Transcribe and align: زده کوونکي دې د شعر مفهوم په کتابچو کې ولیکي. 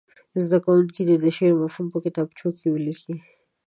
زده 0.43 0.57
کوونکي 0.65 1.01
دې 1.07 1.15
د 1.19 1.25
شعر 1.37 1.53
مفهوم 1.61 1.87
په 1.93 1.99
کتابچو 2.05 2.47
کې 2.57 2.67
ولیکي. 2.69 3.13